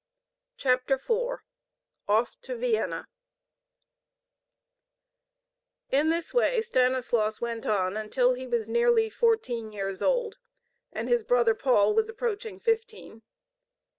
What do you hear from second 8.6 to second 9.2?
nearly